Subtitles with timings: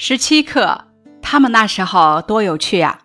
[0.00, 0.80] 十七课，
[1.20, 3.00] 他们那时候多有趣啊！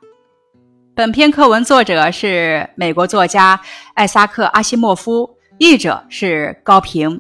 [0.94, 3.60] 本篇课文作者是美国作家
[3.96, 5.28] 艾萨克·阿西莫夫，
[5.58, 7.20] 译者是高平。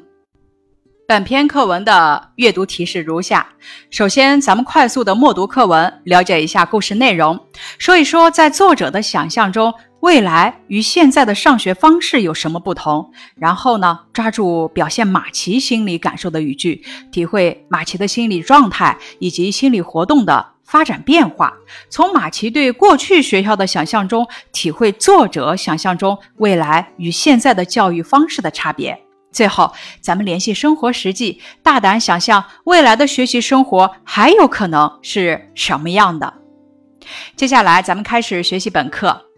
[1.07, 3.47] 本篇课文的阅读提示如下：
[3.89, 7.48] 首先，咱们快速的默读课文，了解一下故事内容，
[7.80, 13.13] 说一说在作者的想象中，未来与现在的上学方式有什么不同。
[13.35, 21.53] 然后呢，抓住表现马奇心理感受的语句，体会马奇的心理状态以及心理活动的发展变化。
[21.89, 29.02] 从马奇对过去学校的想象中，体会作者想象中未来与现在的教育方式的差别。
[29.31, 36.33] 最后，咱们联系生活实际，大胆想象未来的学习生活还有可能是什么样的。
[37.38, 39.30] 接下来，咱们开始学习本课。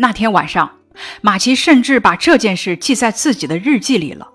[0.00, 0.78] 那天晚上，
[1.22, 4.28] 马奇甚至把这件事记在自己的日记里了。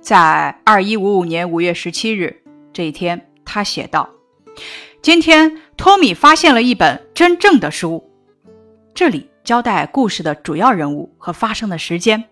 [0.00, 4.08] 在二一五五年五月十七日这一天，他写道
[5.02, 8.10] ：“今天，托米发现了一本真正的书。”
[8.94, 12.24] 这里交代故事的主要人物和发生的时间。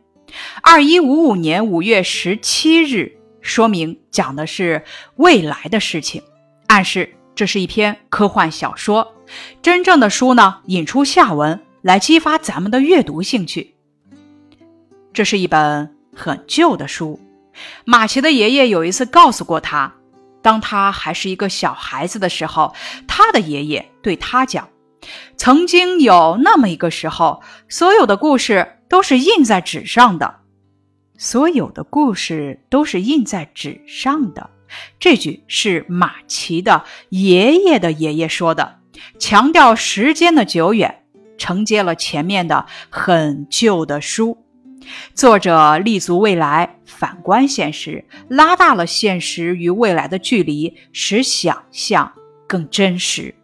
[0.63, 4.83] 二一五五年五月十七日，说明讲的是
[5.17, 6.23] 未来的事情，
[6.69, 9.13] 暗示这是一篇科幻小说。
[9.61, 13.75] 真正的书呢，引出下文来激发咱们的阅读兴趣。
[15.13, 17.21] 这是一本很旧的书。
[17.85, 19.93] 马奇的爷爷有一次告诉过他，
[20.41, 22.75] 当他还是一个小孩子的时候，
[23.07, 24.69] 他的爷爷对他讲，
[25.37, 28.79] 曾经有那么一个时候，所有的故事。
[28.93, 30.41] 都是印在纸上的，
[31.17, 34.51] 所有的故事都是印在纸上的。
[35.01, 38.81] 这句是马奇的爷爷的爷爷说的，
[39.19, 41.02] 强调时间的久远，
[41.43, 44.39] 承接了前面的很旧的书。
[45.13, 52.13] 作者立足未来，反观现实，拉大了现实与未来的距离，使想象
[52.47, 53.35] 更真实。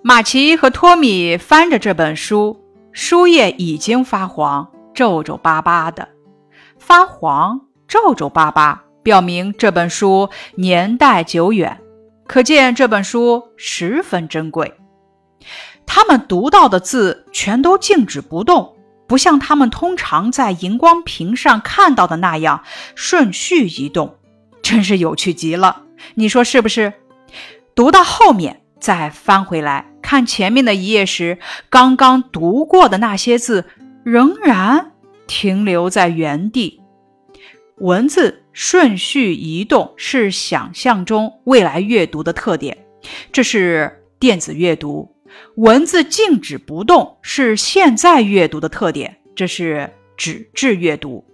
[0.00, 6.08] 马奇和托米翻着这本书，书页已经发黄，皱皱巴巴的。
[6.78, 11.78] 发黄、皱皱巴巴，表明这本书年代久远，
[12.26, 14.72] 可见这本书十分珍贵。
[15.86, 22.62] 他们读到的字全都静止不动，不像他们通常在荧光屏上看到的那样
[22.94, 24.16] 顺序移动，
[24.62, 25.82] 真是有趣极了。
[26.14, 26.92] 你说是不是？
[27.74, 29.90] 读到后面再翻回来。
[30.00, 31.38] 看前面的一页时，
[31.70, 33.64] 刚刚读过的那些字
[34.04, 34.92] 仍然
[35.26, 36.82] 停留在原地。
[37.78, 42.86] 文字顺序移动是想象中未来阅读的特点，
[43.32, 45.13] 这是电子阅读；
[45.56, 51.24] 文字静止不动是现在阅读的特点，这是纸质阅读。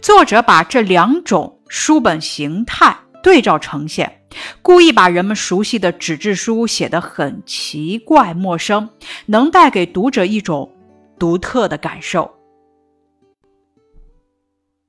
[0.00, 4.12] 作者把这两种书本形态对照呈现。
[4.60, 8.90] 故意把人们熟悉的纸质书写得很奇怪陌生，
[9.26, 10.70] 能带给读者一种
[11.18, 12.30] 独特的感受。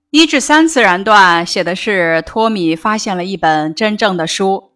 [0.09, 4.71] 一至三自然段写的是托米发现了一本真正的书。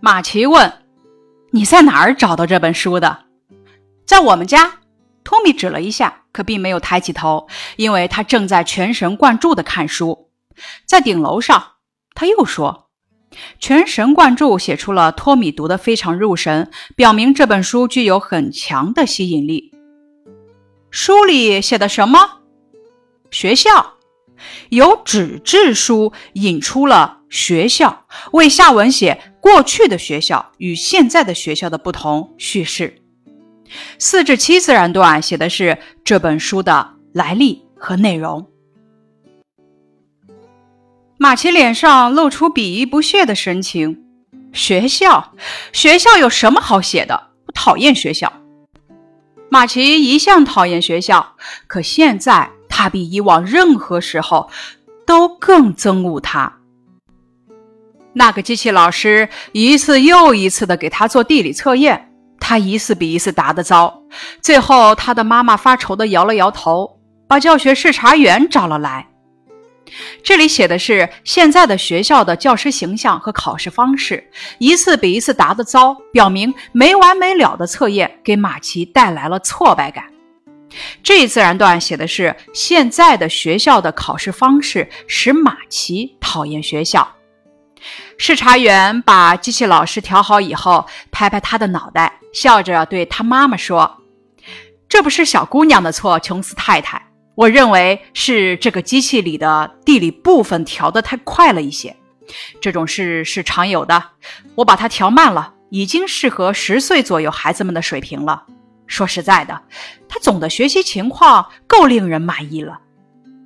[0.00, 0.72] 马奇问
[1.50, 3.24] ：“你在哪儿找到这本书的
[4.06, 4.74] ？”“在我们家。”
[5.24, 10.30] 托米指了一下，可并没有抬起头，因为他正在全神贯注地看书。
[10.86, 11.72] 在顶楼上，
[12.14, 12.88] 他又说。
[13.60, 19.70] 全神贯注写出了托米读得非常入神，表明这本书具有很强的吸引力。
[20.90, 22.38] 书里写的什么？
[23.30, 23.96] 学校
[24.70, 33.00] 由纸质书引出了学校，为下文写过去的学校与现在的学校的不同叙事。
[33.98, 38.46] 四至七自然段写的是这本书的来历和内容。
[41.18, 44.04] 马奇脸上露出鄙夷不屑的神情。
[44.52, 45.34] 学校，
[45.72, 47.30] 学校有什么好写的？
[47.46, 48.32] 我讨厌学校。
[49.50, 54.50] 马奇一向讨厌学校，可现在他比以往任何时候
[55.06, 56.57] 都更憎恶它。
[58.12, 62.10] 那个机器老师一次又一次的给他做地理测验，
[62.40, 64.02] 他一次比一次答得糟。
[64.40, 69.06] 最后，他的妈妈发愁的摇了摇头，把教学视察员找了来。
[70.22, 74.22] 这里写的是现在的学校的教师形象和考试方式，
[74.58, 80.04] 一次比一次答得糟，表明没完没了的测验给马奇带来了挫败感。
[81.02, 87.08] 这一自然段写的是现在的学校的考试方式使马奇讨厌学校。
[88.18, 94.02] 视察员把机器老师调好以后，拍拍他的脑袋，笑着对他妈妈说
[94.88, 101.96] ：“这不是小姑娘的错，琼斯太太。”我认为是这个机器里的地理部分调得太快了一些。
[102.60, 104.02] 这种事是常有的，
[104.56, 108.44] 我把它调慢了，已经适合十岁左右孩子们的水平了。
[108.88, 109.62] 说实在的，
[110.08, 112.80] 他总的学习情况够令人满意了。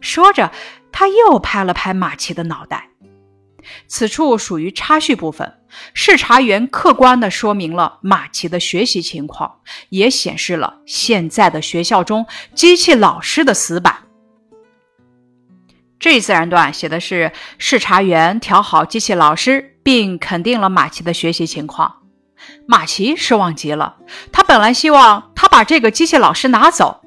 [0.01, 0.51] 说着，
[0.91, 2.89] 他又拍了拍马奇的脑袋。
[3.87, 5.59] 此处属于插叙部分，
[5.95, 13.97] 视察员客观地说明了马奇的学习情况，也显示了现在的学校中机器老师的死板。
[15.99, 22.03] 这一自然段写的是视察员调好机器老师，并肯定了马奇的学习情况。
[22.67, 23.99] 马奇失望极了，
[24.33, 27.01] 他本来希望他把这个机器老师拿走。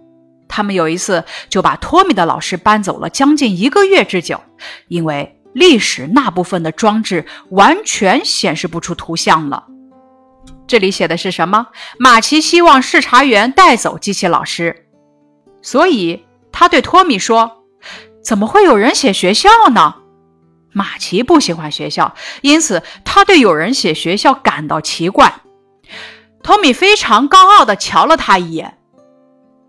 [0.47, 4.41] 他们有一次就把托米的老师搬走了将近一个月之久，
[4.87, 9.65] 因为历史那部分的装置完全显示不出图像了。
[10.67, 11.67] 这里写的是什么？
[11.97, 14.87] 马奇希望视察员带走机器老师，
[15.61, 17.63] 所以他对托米说。
[18.23, 19.97] 怎么会有人写学校呢？
[20.73, 25.31] 马奇不喜欢学校，因此他对有人写学校感到奇怪。
[26.41, 28.79] 托米非常高傲地瞧了他一眼，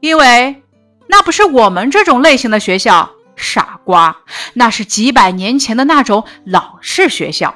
[0.01, 0.63] 因为
[1.07, 4.17] 那不是我们这种类型的学校，傻瓜，
[4.55, 7.55] 那是几百年前的那种老式学校。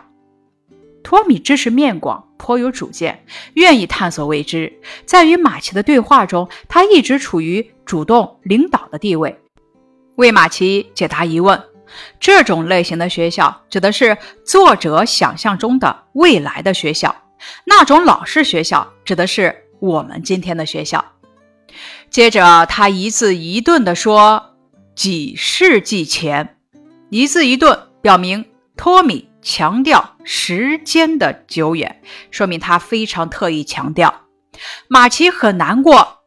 [1.03, 3.25] 托米知识面广，颇有主见，
[3.55, 4.73] 愿意探索未知。
[5.07, 9.41] 在与马奇的对话中，他一直处于主动领导的地位。
[10.17, 11.61] 为马奇解答疑问，
[12.21, 17.17] 这种类型的学校指的是作者想象中的未来的学校，
[17.65, 21.03] 那种老式学校指的是我们今天的学校。
[22.11, 24.50] 接着，他一字一顿地说
[25.01, 26.59] ：“几世纪前。”
[27.09, 28.45] 一字一顿表明
[28.77, 34.27] 托米强调时间的久远，说明他非常特意强调。
[34.89, 36.19] 马奇很难过，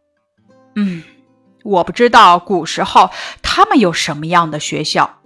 [0.74, 1.04] 嗯。
[1.64, 3.12] 我不知道古时候
[3.44, 5.22] 他们有什么样的学校。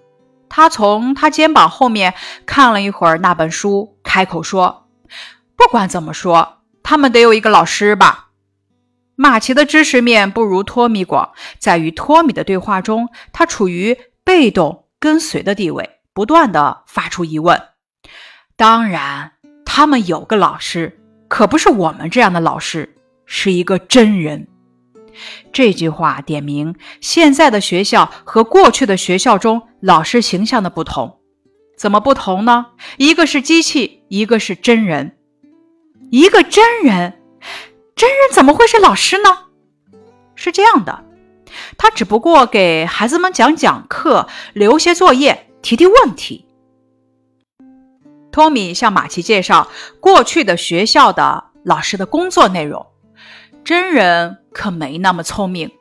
[0.50, 2.16] 他从他肩膀后面
[2.46, 4.90] 看了一会儿那本书，开口说
[5.56, 8.27] ：“不管怎么说，他们得有一个老师吧。”
[9.20, 17.60] 马奇的知识面不如托米广，在与托米的对话中，他处于被动跟随的地位，不断的发出疑问。
[18.56, 19.32] 当然，
[19.66, 24.48] 他们有个老师，可不是我们这样的老师，是一个真人。
[25.52, 31.18] 这句话点明现在的学校和过去的学校中老师形象的不同。
[31.76, 32.68] 怎么不同呢？
[32.98, 35.18] 一个是机器，一个是真人。
[36.12, 37.17] 一个真人，
[37.98, 39.46] 真人怎么会是老师呢？
[40.36, 41.04] 是这样的，
[41.80, 46.46] 他只不过给孩子们讲讲课，留些作业，提提问题。
[48.32, 49.68] 托米向马奇介绍
[50.00, 52.86] 过去的学校的老师的工作内容。
[53.66, 55.72] 真人可没那么聪明。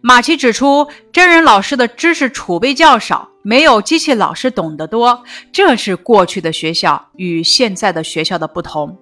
[0.00, 5.22] 马奇指出，真人老师的知识储备较少，没有机器老师懂得多，
[5.52, 8.98] 这是过去的学校与现在的学校的不同。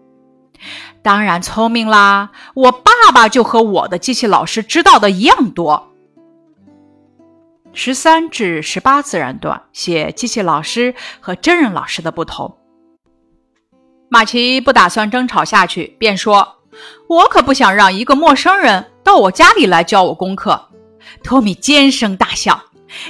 [1.02, 5.92] 当然聪明啦，我爸爸就和我的机器老师知道的一样多。
[7.72, 12.58] 十三至十八自然段写机器老师和真人老师的不同。
[14.08, 16.56] 马奇不打算争吵下去，便说。
[17.08, 20.68] 我可不想让一个陌生人到我家里来教我功课。
[21.22, 22.64] 托米尖声大笑：“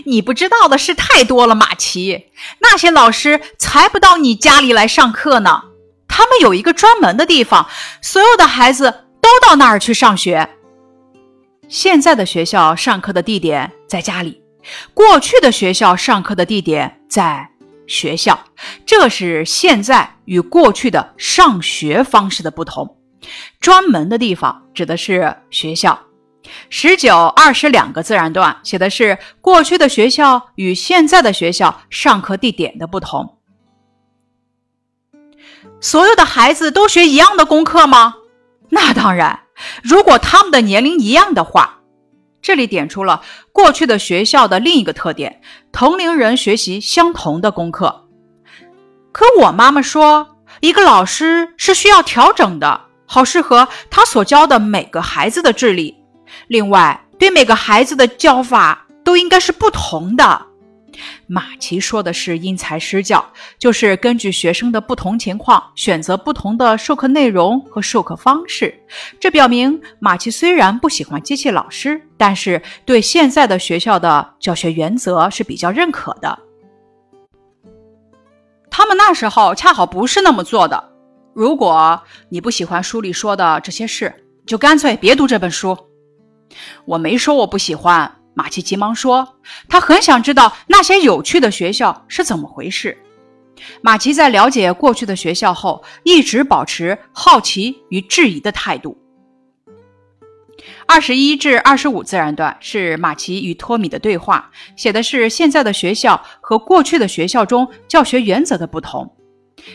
[0.05, 2.31] 你不知道的事太多了，马奇。
[2.58, 5.64] 那些老师才不到你家里来上课呢。
[6.11, 7.67] 他们有一个专门的地方，
[8.02, 8.90] 所有的孩子
[9.23, 10.47] 都到那儿去上学。
[11.69, 14.43] 现在的学校上课的地点在家里，
[14.93, 17.49] 过去的学校上课的地点在
[17.87, 18.38] 学校。
[18.85, 22.97] 这是现在与过去的上学方式的不同。”
[23.61, 25.99] 专门的地方指的是学校。
[26.71, 33.38] 十九、二十两个自然段写的是过去的学校与现在的学校上课地点的不同。
[35.80, 38.14] 所有的孩子都学一样的功课吗？
[38.68, 39.40] 那当然，
[39.82, 41.78] 如果他们的年龄一样的话。
[42.42, 43.20] 这里点出了
[43.52, 48.06] 过去的学校的另一个特点：同龄人学习相同的功课。
[49.12, 52.80] 可我妈妈说，一个老师是需要调整的。
[53.04, 55.96] 好适合他所教的每个孩子的智力。
[56.46, 60.46] 另外，对每个孩子的教法都应该是不同的。
[61.32, 63.25] 马奇说的是因材施教，
[63.56, 68.75] 就是根据学生的不同情况选择不同的授课内容和授课方式。
[69.20, 76.37] 这表明马奇虽然不喜欢机器老师，但是对现在的学校的教学原则是比较认可的。
[78.68, 80.92] 他们那时候恰好不是那么做的。
[81.32, 84.12] 如果你不喜欢书里说的这些事，
[84.44, 85.78] 就干脆别读这本书。
[86.84, 88.19] 我没说我不喜欢。
[88.40, 89.37] 马奇急忙说
[89.68, 92.97] ：“他很想知道那些有趣的学校是怎么回事。”
[93.82, 98.97] 马奇在了解过去的学校后，一直保持好奇与质疑的态度。
[100.87, 109.14] 二十一至二十五自然段是马奇与托米的对话，写的是现在的学校和过去的学校中教学原则的不同。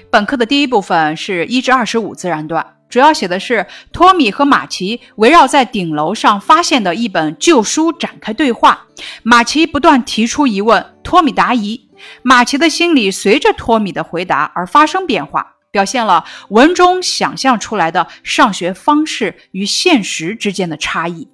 [0.10, 8.88] 本课的第一部分是一至二十五自然段，主要写的是托米和马奇围绕在顶楼上发现的一本旧书展开对话。
[9.24, 11.89] 马奇不断提出疑问，托米答疑，
[12.24, 15.54] 马奇的心里随着托米的回答而发生变化。
[15.72, 21.27] 表现了文中想象出来的上学方式与现实之间的差异。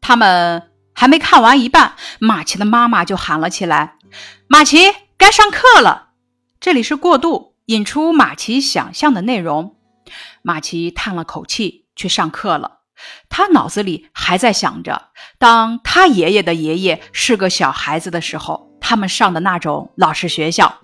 [0.00, 3.94] 他们还没看完一半，马奇的妈妈就喊了起来
[4.48, 6.08] ：“马奇，该上课了！”
[6.58, 9.76] 这里是过渡，引出马奇想象的内容。
[10.40, 12.78] 马奇叹了口气，去上课了。
[13.28, 20.78] 他脑子里还在想着，当他爷爷的爷爷是个小孩子的时候，他们上的那种老式学校。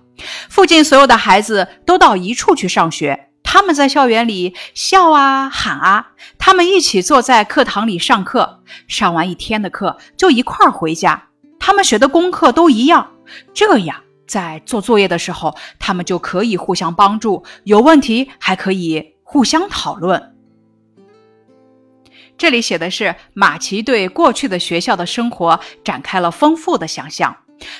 [0.47, 11.29] 附近所有的孩子都到一处去上学，他们在校园里笑啊喊啊，他们一起坐在课堂里上课，上完一天的课就一块儿回家。
[11.59, 13.11] 他们学的功课都一样，
[13.55, 20.35] 这样在做作业的时候，他们就可以互相帮助，有问题还可以互相讨论。
[22.37, 27.35] 这里写的是马奇对过去的学校的生活展开了丰富的想象。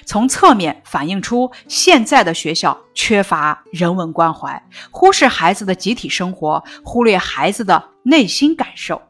[0.06, 9.02] 从侧面反映出现在的学校缺乏人文关怀，忽视孩子的集体生活，忽略孩子的内心感受，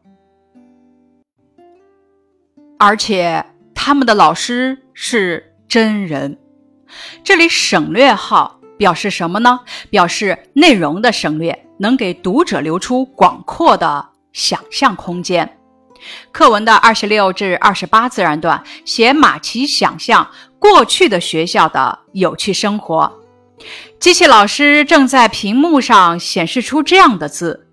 [2.80, 6.40] 而且他们的老师是真人。
[7.24, 9.60] 这里省略号表示什么呢？
[9.90, 15.58] 表示内容的省略，能给读者留出广阔的想象空间。
[16.32, 23.12] 课文的二十六至二十八自然段写马奇想象过去的学校的有趣生活。
[24.00, 27.68] 机器老师正在屏幕上显示出这样的字：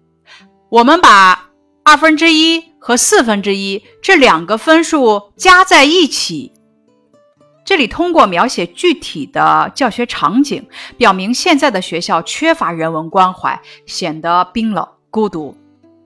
[0.70, 1.50] 我们把
[1.84, 6.52] 二分之一和四分之一这两个分数加在一起。
[7.64, 10.66] 这里通过描写具体的教学场景，
[10.96, 15.56] 表明现在的学校缺乏人文关怀，显得冰冷孤独。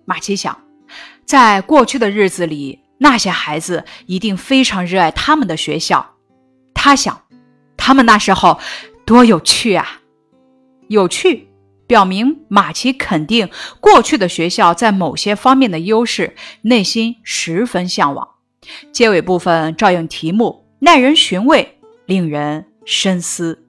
[0.05, 0.57] 马奇想。
[1.25, 6.15] 在过去的日子里，那些孩子一定非常热爱他们的学校。
[6.73, 7.21] 他想，
[7.77, 8.61] 他们那时候
[9.05, 10.03] 多有趣啊！
[10.87, 11.49] 有趣，
[11.89, 13.49] 表明马奇肯定
[13.81, 18.29] 过去的学校在某些方面的优势，内心十分向往。
[18.93, 23.65] 结尾部分照应题目，耐人寻味，令人深思。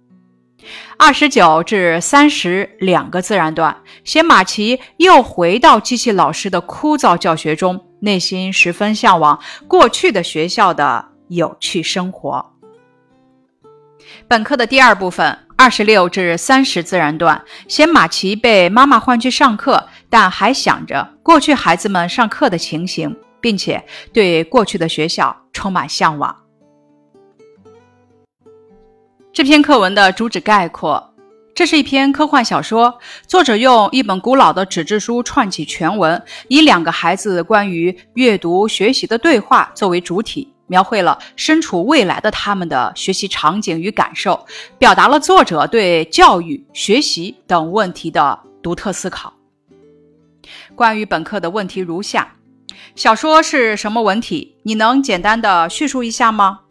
[0.97, 12.53] 二十九至三十两个自然段，写马奇又回到机器老师的枯燥教学中，内心十分向往过去的学校的有趣生活。
[14.27, 26.35] 本课的第二部分，二十六至三十自然段，写马奇被妈妈唤去上课，但还想着过去孩子们上课的情形，并且对过去的学校充满向往。
[29.37, 31.13] 这篇课文的主旨概括：
[31.53, 44.43] 这是一篇科幻小说，作者用一本古老的纸质书串起全文，以两个孩子关于阅读学习的对话作为主体，描绘了身处未来的他们的学习场景与感受，
[44.79, 49.31] 表达了作者对教育、学习等问题的独特思考。
[50.73, 52.33] 关于本课的问题如下：
[52.95, 54.55] 小说是什么文体？
[54.63, 56.61] 你能简单的叙述一下吗？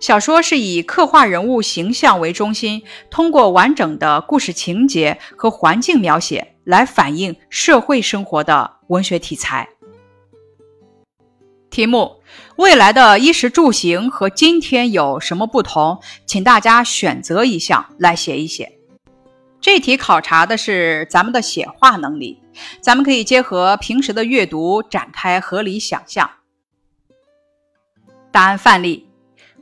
[0.00, 9.68] 小说是以刻画人物形象为中心，通过完整的故事情节和环境描写来反映社会生活的文学题材。
[11.70, 12.20] 题目：
[12.56, 16.00] 未来的衣食住行和今天有什么不同？
[16.26, 18.72] 请大家选择一项来写一写。
[19.60, 22.42] 这题考察的是咱们的写画能力，
[22.80, 26.28] 咱们可以结合平时的阅读展开合理想象。
[28.32, 29.09] 答案范例。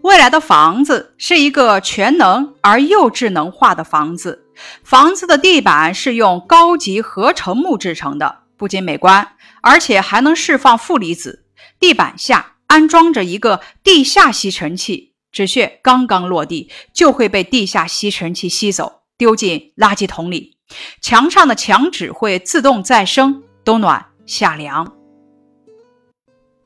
[0.03, 4.45] 未来的房子是一个全能而又智能化的房子。
[4.83, 11.45] 房子的地板是用高级合成木制成的，不仅美观，而且还能释放负离子。
[11.81, 20.57] 地板下安装着一个地下吸尘器，纸屑刚刚落地就会被地下吸尘器吸走，丢进垃圾桶里。
[21.01, 24.93] 墙上的墙纸会自动再生，冬暖夏凉。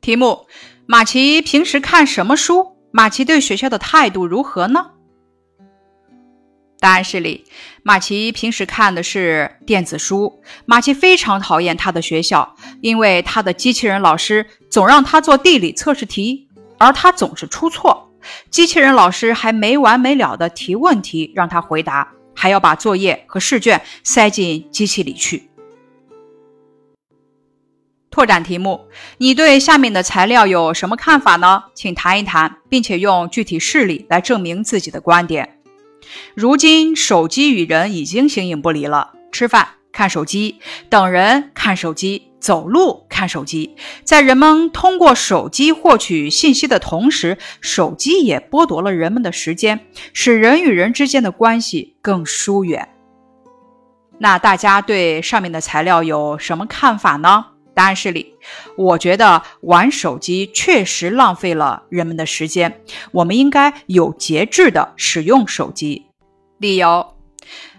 [0.00, 0.46] 题目：
[0.86, 2.71] 马奇平时看什么书？
[2.94, 4.90] 马奇对学校的态度如何呢？
[6.78, 7.44] 答案是里。
[7.82, 10.42] 马奇平时看的是电子书。
[10.66, 18.12] 马奇非常讨厌他的学校，因为他的机器人老师总让他做地理测试题，而他总是出错。
[18.50, 25.48] 机器人老师还没完没了的提问题让他回答，还要把作业和试卷塞进机器里去。
[28.12, 31.64] 拓展题目：你对下面的材料有什么看法呢？
[31.72, 35.58] 请谈一谈，并且用具体事例来证明自己的观点。
[36.34, 39.14] 如今，手机与人已经形影不离了。
[39.32, 43.74] 吃饭看手机，等人看手机，走路看手机。
[44.04, 52.90] 在人们通过手机获取信息的同时，手机也剥夺了人们的时间，使人与人之间的关系更疏远。
[54.18, 57.46] 那大家对上面的材料有什么看法呢？
[57.74, 58.34] 答案是里，
[58.76, 62.80] 我觉得玩手机确实浪费了人们的时间，
[63.12, 66.06] 我们应该有节制的使用手机。
[66.58, 67.14] 理由：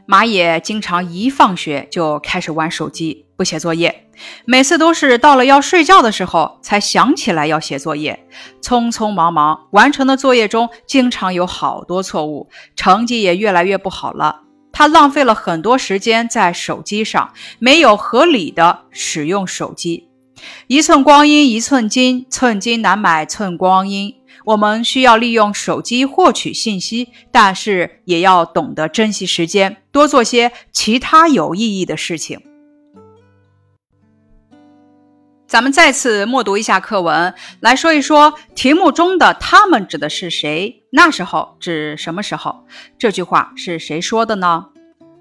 [0.05, 4.07] 马野经常一放学就开始玩手机，不写作业，
[4.45, 8.25] 每次都是到了要睡觉的时候才想起来要写作业，
[8.61, 14.41] 匆匆忙忙完成的作业中经常有好多错误，成绩也越来越不好了。
[14.73, 20.09] 他浪费了很多时间在手机上，没有合理的使用手机。
[20.67, 24.15] 一寸光阴一寸金，寸金难买寸光阴。
[24.45, 32.41] 我们需要利用手机获取信息，但是也要懂得珍惜时间，多做些其他有意义的事情。
[35.53, 40.83] 咱们再次默读一下课文，来说一说题目中的“他们”指的是谁？
[40.89, 42.65] 那时候指什么时候？
[42.97, 44.65] 这句话是谁说的呢？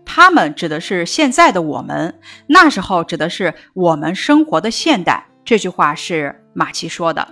[0.06, 5.26] 他们指的是现在的我们，那时候指的是我们生活的现代。
[5.44, 7.28] 这句话是马奇说的。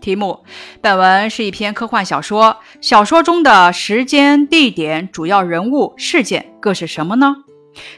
[0.00, 0.42] 题目：
[0.80, 7.36] 本文是一篇科幻小说，小说中的时间、地点、主要人物、事件各是什么呢？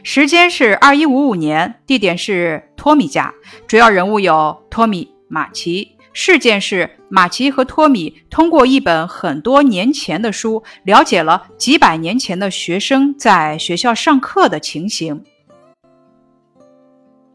[0.02, 3.32] 时间是二一五五年，地点是托米家，
[3.66, 5.96] 主要人物有托米、马奇。
[6.14, 15.24] 事件是马奇和托米通过一本很多年前的书，了解了几百年前的学生在学校上课的情形。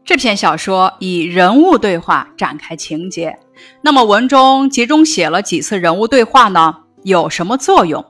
[0.04, 3.36] 这篇小说以人物对话展开情节，
[3.82, 6.84] 那么文中集中写了几次人物对话呢？
[7.02, 8.04] 有什么作用？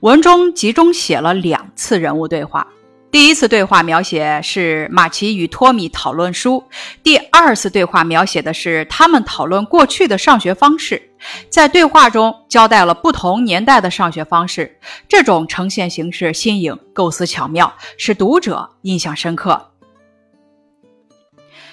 [0.00, 2.68] 文中集中写了两次人物对话。
[3.10, 6.62] 第一次对话描写是马奇与托米讨论书，
[7.02, 11.02] 第二次对话描写的是他们讨论过去的上学方式。
[11.48, 19.70] 在对话中交代了不同年代的上学方式，这种呈现形式新颖，构思巧妙，使读者印象深刻。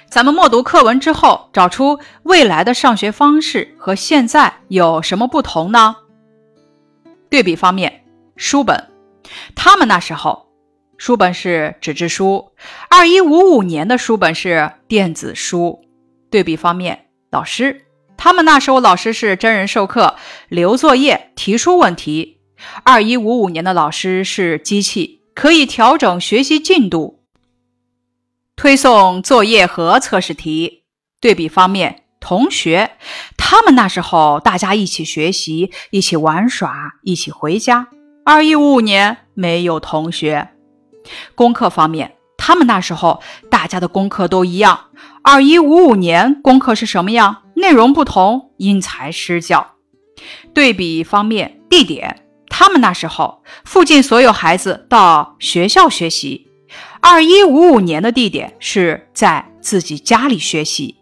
[0.09, 5.97] 咱们默读课文之后，找出未来的上学方式和现在有什么不同呢？
[7.29, 8.05] 对比方面，
[8.37, 8.81] 书本，
[9.53, 10.44] 他们那时候。
[10.97, 12.51] 书本是纸质书，
[12.89, 15.81] 二一五五年的书本是电子书。
[16.29, 17.85] 对比方面，老师，
[18.17, 20.15] 他们那时候老师是真人授课、
[20.47, 22.37] 留作业、提出问题；
[22.83, 27.23] 二一五五年的老师是机器，可以调整学习进度、
[28.55, 30.83] 推送作业和测试题。
[31.19, 32.91] 对比方面，同学，
[33.37, 37.87] 他们那时候大家一起学习、一起玩耍、一起回家；
[38.25, 40.49] 二一五五年没有同学。
[41.35, 44.87] 功课方面，他们那时候大家的功课都一样。
[45.23, 47.43] 二一五五年功课是什么样？
[47.55, 49.73] 内容不同，因材施教。
[50.53, 56.47] 对比方面，地点，他们那时候附近所有孩子到学校学习。
[57.01, 60.95] 二一五五年的地点是在自己家里学习。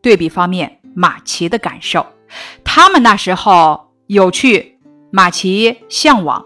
[0.00, 2.06] 对比方面，马奇的感受，
[2.62, 4.78] 他们那时候有趣，
[5.10, 6.44] 马奇向往。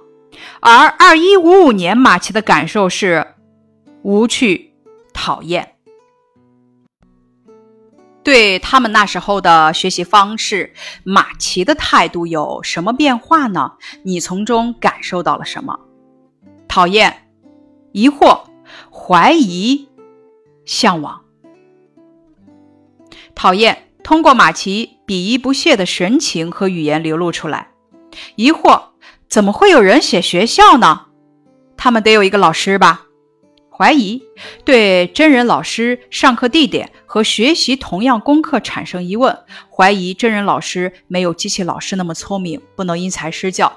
[0.60, 3.34] 而二一五五年，马奇的感受是
[4.02, 4.72] 无趣、
[5.12, 5.74] 讨厌。
[8.22, 13.72] 对他们那时候的学习方式，马奇的态度有什么变化呢？
[14.02, 15.78] 你从中感受到了什么？
[16.68, 17.30] 讨厌、
[17.92, 18.42] 疑惑、
[18.92, 19.88] 怀疑、
[20.66, 21.22] 向往。
[23.34, 27.70] 讨厌通过马奇鄙夷不屑的神情和语言流露出来。
[28.36, 28.82] 疑惑。
[29.28, 31.06] 怎么会有人写学校呢？
[31.76, 33.04] 他们得有一个老师吧？
[33.70, 34.22] 怀疑
[34.64, 39.38] 对真人老师上课地点和学习同样功课产生疑问，
[39.70, 43.70] 怀疑真人老师没有机器老师那么聪明，不能因材施教。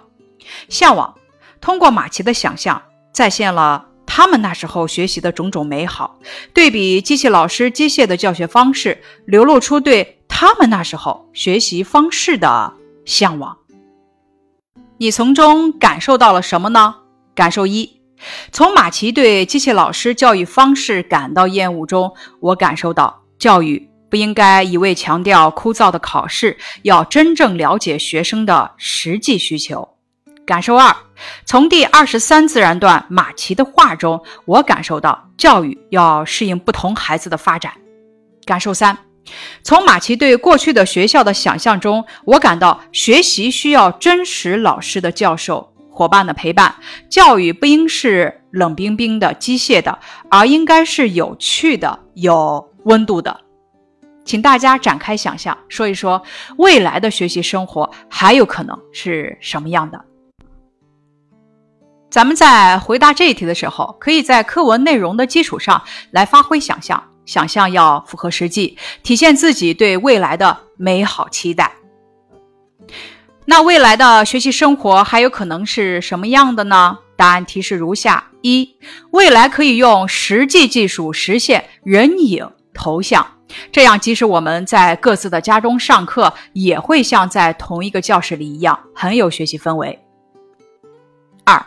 [0.70, 1.14] 向往
[1.60, 2.82] 通过马奇的想象，
[3.14, 6.18] 再现了他们那时候学习的种种美好，
[6.54, 12.74] 对比机器老师机械的教学方式，流露出对他们那时候学习方式的
[13.06, 13.58] 向往。
[15.02, 16.94] 你从中感受到了什么呢？
[17.34, 18.00] 感受一：
[18.52, 29.90] 从马奇对机器老师教育方式感到厌恶中，我感受到教育不应该一味强调枯燥的考试，要真正了解学生的实际需求。
[30.46, 30.96] 感受二：
[31.46, 37.74] 从第二十三自然段马奇的话中，我感受到教育要适应不同孩子的发展。
[38.46, 38.96] 感受三：
[39.64, 46.76] 从马奇对过去的学校的想象中，我感到学习需要真实老师的教授、伙伴的陪伴，
[47.10, 53.40] 教育不应是冷冰冰的、机械的，而应该是有趣的、有温度的。
[54.24, 56.22] 请大家展开想象，说一说
[56.58, 60.00] 未来的学习生活还有可能是什么样的。
[62.10, 65.82] 咱们在回答这一题的时候，可以在课文内容的基础上
[66.12, 71.72] 来发挥想象，想象要符合实际，体现自己对未来的美好期待。
[73.46, 77.00] 那未来的学习生活还有可能是什么样的呢？
[77.16, 78.76] 答案提示如下：一、
[79.12, 83.26] 未来可以用实际技术实现人影头像，
[83.72, 90.00] 这样即使我们在各自的家中上课，也会像在同一个教室里一样，很有学习氛围。
[91.44, 91.64] 二、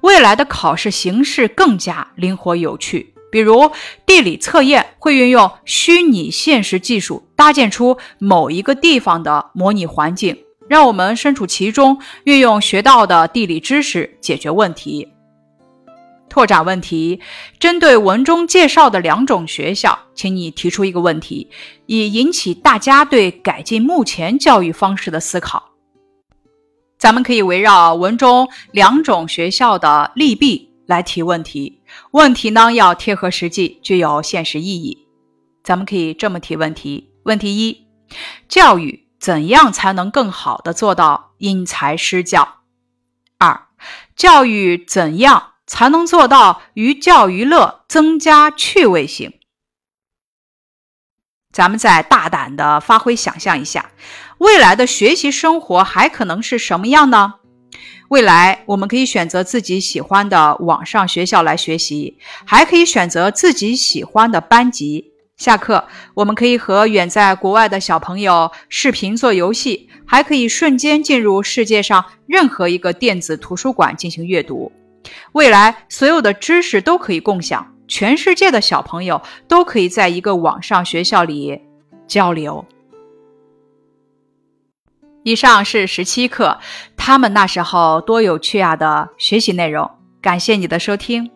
[0.00, 3.70] 未来的考试形式更加灵活有趣，比如
[4.04, 10.36] 地理测验会运用虚拟现实技术搭建出某一个地方的模拟环境，
[10.68, 15.08] 让我们身处其中，运用学到的地理知识解决问题。
[16.28, 17.20] 拓展问题：
[17.58, 21.50] 针对文中介绍的两种学校，请你提出一个问题，
[21.86, 25.70] 以引起大家对改进目前教育方式的思考。
[27.00, 31.79] 咱们可以围绕文中两种学校的利弊来提问题，
[32.12, 35.06] 问题呢要贴合实际，具有现实意义。
[35.62, 37.86] 咱们可以这么提问题：问题一，
[38.48, 42.62] 教育怎样才能更好的做到因材施教？
[43.38, 43.68] 二，
[44.16, 49.34] 教育怎样才能做到寓教于乐，增加趣味性？
[51.52, 53.90] 咱们再大胆的发挥想象一下。
[54.38, 57.39] 未来的学习生活还可能是什么样呢？
[58.10, 65.12] 未来我们可以选择自己喜欢的网上学校来学习，还可以选择自己喜欢的班级。
[65.36, 74.72] 下课，我们可以和远在国外的小朋友视频做游戏，还可以瞬间进入世界上任何一个电子图书馆进行阅读。
[75.30, 81.60] 未来所有的知识都可以共享，全世界的小朋友都可以在一个网上学校里
[82.08, 82.66] 交流。
[85.22, 86.58] 以上是十七课，
[86.96, 89.90] 他们那时候多有趣啊的学习内容。
[90.22, 91.30] 感谢你的收听。